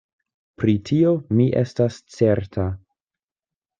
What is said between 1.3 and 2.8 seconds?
mi estas certa.